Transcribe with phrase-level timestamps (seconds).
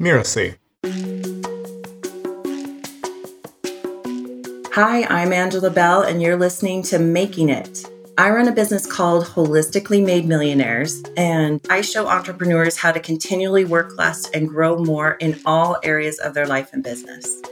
[0.00, 0.56] Mirasee.
[4.72, 7.84] Hi, I'm Angela Bell, and you're listening to Making It.
[8.16, 13.66] I run a business called Wholistically Made Millionaires, and I show entrepreneurs how to continually
[13.66, 17.42] work less and grow more in all areas of their life and business.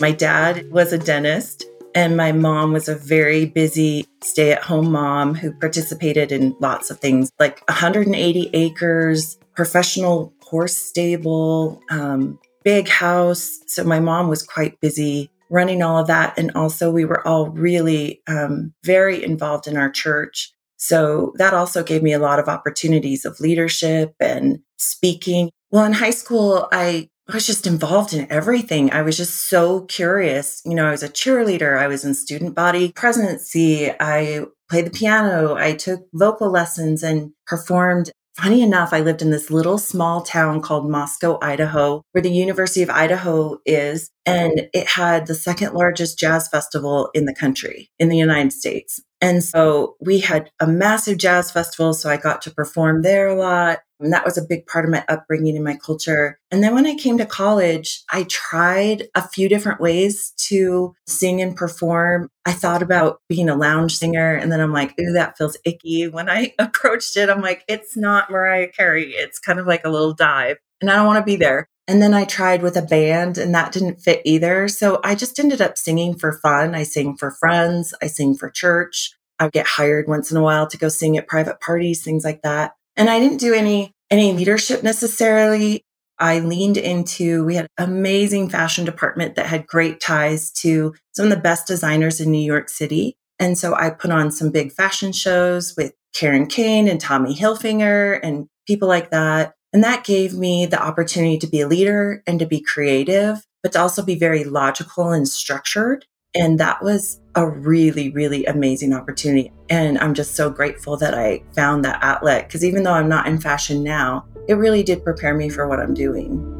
[0.00, 1.55] My dad was a dentist,
[1.96, 6.90] and my mom was a very busy stay at home mom who participated in lots
[6.90, 13.58] of things like 180 acres, professional horse stable, um, big house.
[13.66, 16.38] So my mom was quite busy running all of that.
[16.38, 20.52] And also, we were all really um, very involved in our church.
[20.76, 25.50] So that also gave me a lot of opportunities of leadership and speaking.
[25.70, 28.92] Well, in high school, I I was just involved in everything.
[28.92, 30.62] I was just so curious.
[30.64, 34.90] You know, I was a cheerleader, I was in student body presidency, I played the
[34.90, 38.10] piano, I took vocal lessons and performed.
[38.36, 42.82] Funny enough, I lived in this little small town called Moscow, Idaho, where the University
[42.82, 44.10] of Idaho is.
[44.24, 49.00] And it had the second largest jazz festival in the country, in the United States.
[49.20, 51.94] And so we had a massive jazz festival.
[51.94, 53.78] So I got to perform there a lot.
[54.00, 56.38] And that was a big part of my upbringing and my culture.
[56.50, 61.40] And then when I came to college, I tried a few different ways to sing
[61.40, 62.28] and perform.
[62.44, 64.34] I thought about being a lounge singer.
[64.34, 66.08] And then I'm like, ooh, that feels icky.
[66.08, 69.12] When I approached it, I'm like, it's not Mariah Carey.
[69.12, 70.58] It's kind of like a little dive.
[70.80, 71.68] And I don't want to be there.
[71.88, 74.66] And then I tried with a band and that didn't fit either.
[74.68, 76.74] So I just ended up singing for fun.
[76.74, 79.12] I sing for friends, I sing for church.
[79.38, 82.42] I get hired once in a while to go sing at private parties, things like
[82.42, 82.72] that.
[82.96, 85.82] And I didn't do any any leadership necessarily.
[86.18, 91.30] I leaned into we had amazing fashion department that had great ties to some of
[91.30, 93.16] the best designers in New York City.
[93.38, 98.18] And so I put on some big fashion shows with Karen Kane and Tommy Hilfiger
[98.22, 99.52] and people like that.
[99.72, 103.72] And that gave me the opportunity to be a leader and to be creative, but
[103.72, 106.06] to also be very logical and structured.
[106.36, 109.50] And that was a really, really amazing opportunity.
[109.70, 113.26] And I'm just so grateful that I found that outlet because even though I'm not
[113.26, 116.52] in fashion now, it really did prepare me for what I'm doing.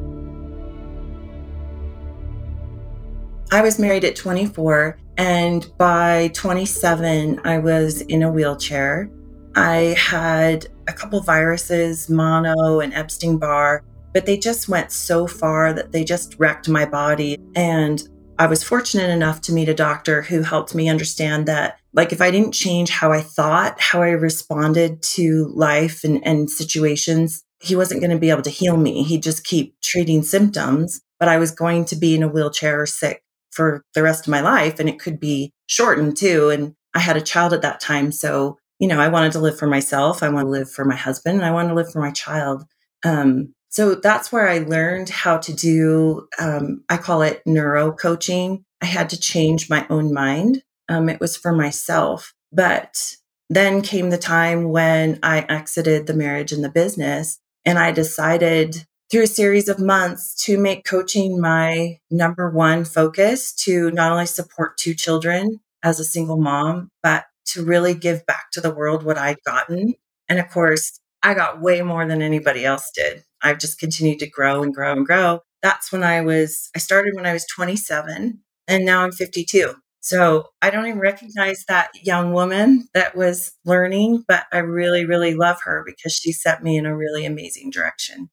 [3.53, 9.09] I was married at 24, and by 27, I was in a wheelchair.
[9.55, 15.73] I had a couple viruses, mono and Epstein Barr, but they just went so far
[15.73, 17.39] that they just wrecked my body.
[17.55, 18.03] And
[18.39, 22.21] I was fortunate enough to meet a doctor who helped me understand that, like, if
[22.21, 27.75] I didn't change how I thought, how I responded to life and, and situations, he
[27.75, 29.03] wasn't going to be able to heal me.
[29.03, 32.87] He'd just keep treating symptoms, but I was going to be in a wheelchair or
[32.87, 34.79] sick for the rest of my life.
[34.79, 36.51] And it could be shortened too.
[36.51, 38.13] And I had a child at that time.
[38.13, 40.23] So you know, I wanted to live for myself.
[40.23, 42.65] I want to live for my husband and I want to live for my child.
[43.05, 48.65] Um, so that's where I learned how to do, um, I call it neuro coaching.
[48.81, 50.63] I had to change my own mind.
[50.89, 52.33] Um, it was for myself.
[52.51, 53.17] But
[53.51, 57.39] then came the time when I exited the marriage and the business.
[57.67, 63.53] And I decided through a series of months to make coaching my number one focus
[63.65, 68.47] to not only support two children as a single mom, but to really give back
[68.53, 69.97] to the world what I'd gotten.
[70.31, 73.25] And of course, I got way more than anybody else did.
[73.43, 75.41] I've just continued to grow and grow and grow.
[75.61, 78.39] That's when I was, I started when I was 27
[78.69, 79.75] and now I'm 52.
[79.99, 85.35] So I don't even recognize that young woman that was learning, but I really, really
[85.35, 88.31] love her because she set me in a really amazing direction.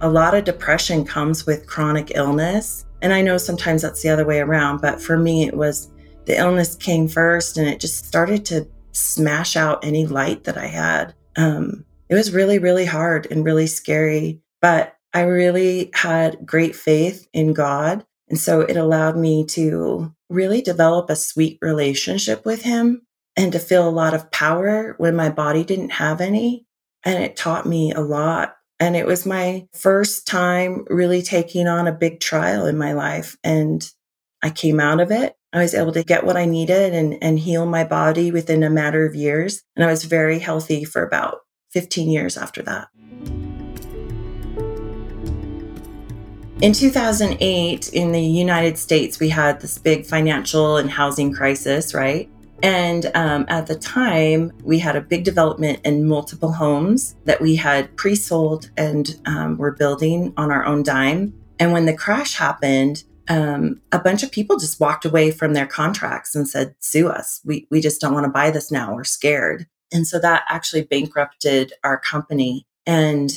[0.00, 2.86] A lot of depression comes with chronic illness.
[3.02, 5.90] And I know sometimes that's the other way around, but for me, it was
[6.26, 10.66] the illness came first and it just started to smash out any light that I
[10.66, 11.14] had.
[11.36, 17.26] Um, it was really, really hard and really scary, but I really had great faith
[17.32, 18.04] in God.
[18.28, 23.02] And so it allowed me to really develop a sweet relationship with Him
[23.36, 26.66] and to feel a lot of power when my body didn't have any.
[27.04, 31.86] And it taught me a lot and it was my first time really taking on
[31.86, 33.36] a big trial in my life.
[33.44, 33.88] And
[34.44, 35.34] I came out of it.
[35.54, 38.68] I was able to get what I needed and, and heal my body within a
[38.68, 39.62] matter of years.
[39.74, 41.38] And I was very healthy for about
[41.72, 42.88] 15 years after that.
[46.60, 52.28] In 2008, in the United States, we had this big financial and housing crisis, right?
[52.62, 57.56] And um, at the time, we had a big development in multiple homes that we
[57.56, 61.32] had pre sold and um, were building on our own dime.
[61.58, 65.66] And when the crash happened, um, a bunch of people just walked away from their
[65.66, 67.40] contracts and said, sue us.
[67.44, 68.94] We, we just don't want to buy this now.
[68.94, 69.66] We're scared.
[69.92, 72.66] And so that actually bankrupted our company.
[72.86, 73.32] And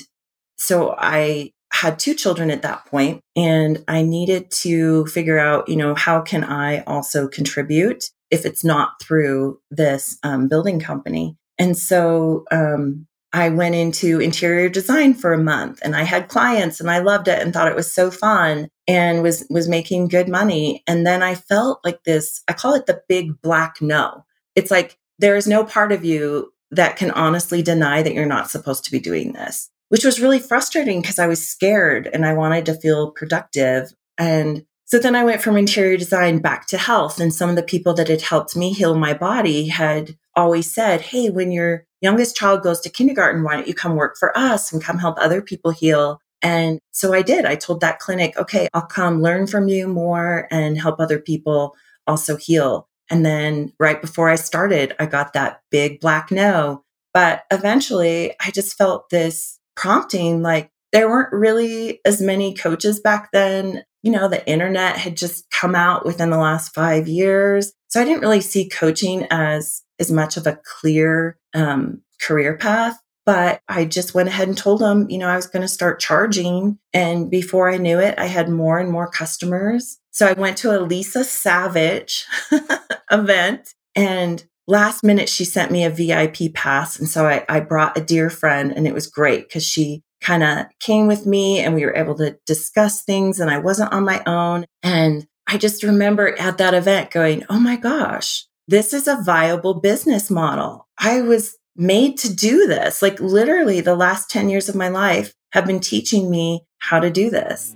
[0.58, 5.76] so I had two children at that point and I needed to figure out, you
[5.76, 11.38] know, how can I also contribute if it's not through this um, building company?
[11.60, 13.06] And so um,
[13.38, 17.28] I went into interior design for a month and I had clients and I loved
[17.28, 21.22] it and thought it was so fun and was was making good money and then
[21.22, 24.26] I felt like this I call it the big black no.
[24.56, 28.50] It's like there is no part of you that can honestly deny that you're not
[28.50, 32.34] supposed to be doing this, which was really frustrating because I was scared and I
[32.34, 37.20] wanted to feel productive and so then I went from interior design back to health.
[37.20, 41.02] And some of the people that had helped me heal my body had always said,
[41.02, 44.72] Hey, when your youngest child goes to kindergarten, why don't you come work for us
[44.72, 46.20] and come help other people heal?
[46.42, 47.46] And so I did.
[47.46, 51.76] I told that clinic, okay, I'll come learn from you more and help other people
[52.06, 52.88] also heal.
[53.10, 56.84] And then right before I started, I got that big black no.
[57.14, 63.30] But eventually I just felt this prompting like there weren't really as many coaches back
[63.32, 67.74] then you know, the internet had just come out within the last five years.
[67.90, 73.00] So I didn't really see coaching as as much of a clear um, career path.
[73.26, 76.00] But I just went ahead and told them, you know, I was going to start
[76.00, 76.80] charging.
[76.94, 79.98] And before I knew it, I had more and more customers.
[80.12, 82.26] So I went to a Lisa Savage
[83.12, 87.00] event and last minute she sent me a VIP pass.
[87.00, 90.44] And so I, I brought a dear friend and it was great because she kind
[90.44, 94.04] of came with me and we were able to discuss things and I wasn't on
[94.04, 94.66] my own.
[94.84, 99.76] And I just remember at that event going, Oh my gosh, this is a viable
[99.76, 100.88] business model.
[101.00, 103.02] I was made to do this.
[103.02, 107.10] Like literally the last 10 years of my life have been teaching me how to
[107.10, 107.76] do this.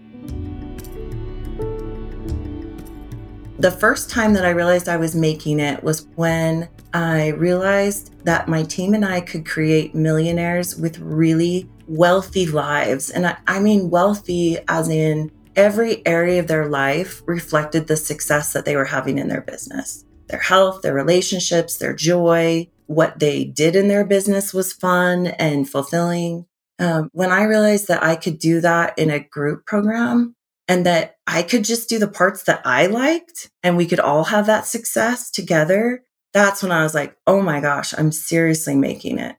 [3.59, 8.49] The first time that I realized I was making it was when I realized that
[8.49, 13.09] my team and I could create millionaires with really wealthy lives.
[13.11, 18.51] And I, I, mean wealthy as in every area of their life reflected the success
[18.53, 20.05] that they were having in their business.
[20.31, 25.69] Their health, their relationships, their joy, what they did in their business was fun and
[25.69, 26.45] fulfilling.
[26.80, 30.38] Um, when I realized that I could do that in a group program
[30.69, 34.24] and that I could just do the parts that I liked and we could all
[34.24, 36.01] have that success together,
[36.33, 39.36] that's when I was like, oh my gosh, I'm seriously making it.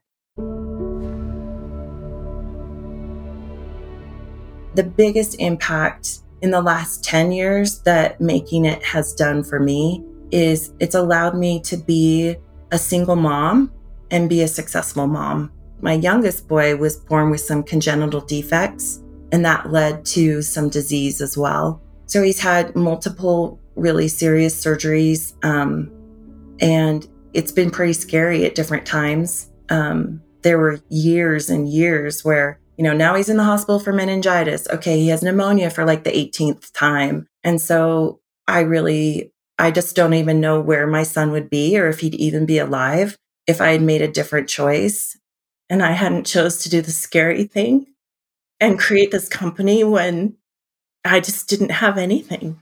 [4.75, 10.03] The biggest impact in the last 10 years that making it has done for me
[10.33, 12.35] is it's allowed me to be
[12.71, 13.71] a single mom
[14.11, 15.51] and be a successful mom.
[15.81, 19.01] My youngest boy was born with some congenital defects,
[19.31, 21.81] and that led to some disease as well.
[22.05, 25.33] So he's had multiple really serious surgeries.
[25.43, 25.91] Um,
[26.59, 29.49] and it's been pretty scary at different times.
[29.69, 33.93] Um, there were years and years where, you know, now he's in the hospital for
[33.93, 34.67] meningitis.
[34.69, 37.27] Okay, he has pneumonia for like the 18th time.
[37.43, 41.87] And so I really, I just don't even know where my son would be or
[41.87, 43.17] if he'd even be alive
[43.47, 45.17] if I had made a different choice
[45.69, 47.87] and I hadn't chose to do the scary thing
[48.59, 50.35] and create this company when
[51.05, 52.59] I just didn't have anything.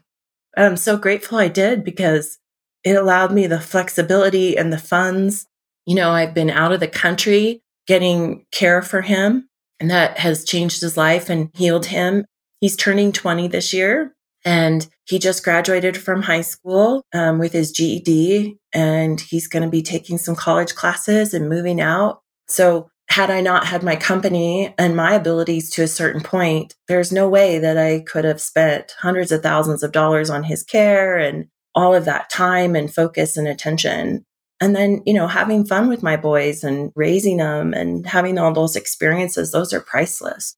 [0.58, 2.40] I'm so grateful I did because
[2.84, 5.48] it allowed me the flexibility and the funds.
[5.86, 9.50] You know, I've been out of the country getting care for him,
[9.80, 12.26] and that has changed his life and healed him.
[12.60, 17.72] He's turning 20 this year, and he just graduated from high school um, with his
[17.72, 22.22] GED, and he's going to be taking some college classes and moving out.
[22.48, 27.12] So, had I not had my company and my abilities to a certain point, there's
[27.12, 31.18] no way that I could have spent hundreds of thousands of dollars on his care
[31.18, 34.26] and all of that time and focus and attention.
[34.62, 38.54] And then, you know, having fun with my boys and raising them and having all
[38.54, 40.56] those experiences, those are priceless.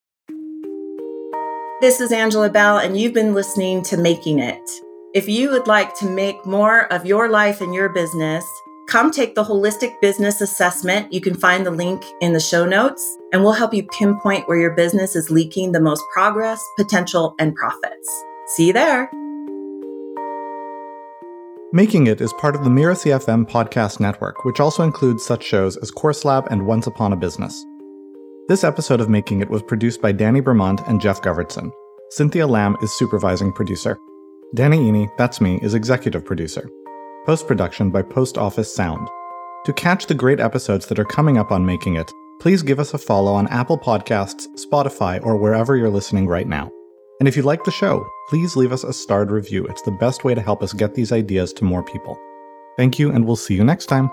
[1.83, 4.71] This is Angela Bell, and you've been listening to Making It.
[5.13, 8.45] If you would like to make more of your life and your business,
[8.87, 11.11] come take the holistic business assessment.
[11.11, 14.57] You can find the link in the show notes, and we'll help you pinpoint where
[14.57, 18.23] your business is leaking the most progress, potential, and profits.
[18.55, 19.11] See you there.
[21.73, 25.75] Making It is part of the Mirasee FM podcast network, which also includes such shows
[25.75, 27.65] as Course Lab and Once Upon a Business.
[28.49, 31.71] This episode of Making It was produced by Danny Bermant and Geoff Govertsen.
[32.09, 33.97] Cynthia Lamb is supervising producer.
[34.53, 36.69] Danny Iny, that's me, is executive producer.
[37.25, 39.07] Post production by Post Office Sound.
[39.63, 42.93] To catch the great episodes that are coming up on Making It, please give us
[42.93, 46.69] a follow on Apple Podcasts, Spotify, or wherever you're listening right now.
[47.21, 49.65] And if you like the show, please leave us a starred review.
[49.67, 52.19] It's the best way to help us get these ideas to more people.
[52.75, 54.09] Thank you, and we'll see you next time.